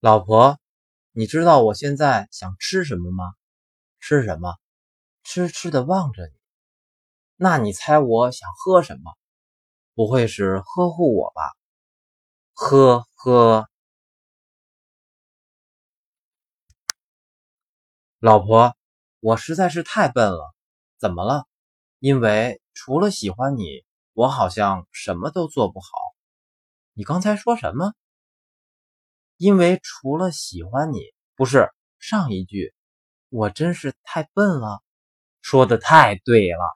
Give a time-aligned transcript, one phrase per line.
[0.00, 0.60] 老婆，
[1.12, 3.32] 你知道我现在想吃什么吗？
[3.98, 4.56] 吃什么？
[5.22, 6.32] 痴痴的望着你。
[7.36, 9.16] 那你猜我想喝什么？
[9.94, 11.42] 不会是呵护我吧？
[12.52, 13.70] 呵呵。
[18.18, 18.76] 老婆，
[19.20, 20.54] 我实在是太笨了。
[20.98, 21.46] 怎么了？
[22.00, 23.82] 因为除了喜欢你，
[24.12, 25.88] 我好像什么都做不好。
[26.92, 27.94] 你刚才说什么？
[29.36, 31.00] 因为除了喜欢你，
[31.34, 32.74] 不是上一句，
[33.28, 34.82] 我真是太笨了。
[35.42, 36.75] 说的太对了。